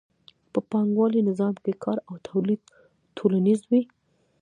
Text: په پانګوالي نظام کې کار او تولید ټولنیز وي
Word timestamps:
په 0.53 0.59
پانګوالي 0.69 1.21
نظام 1.29 1.53
کې 1.63 1.73
کار 1.83 1.97
او 2.09 2.15
تولید 2.27 2.61
ټولنیز 3.17 3.59
وي 3.69 3.81